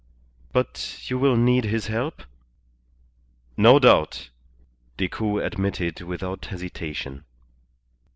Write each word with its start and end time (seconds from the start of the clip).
"But 0.51 1.03
you 1.11 1.19
will 1.19 1.35
need 1.37 1.65
his 1.65 1.85
help?" 1.85 2.23
"No 3.55 3.77
doubt," 3.77 4.31
Decoud 4.97 5.43
admitted 5.43 6.01
without 6.01 6.45
hesitation. 6.45 7.23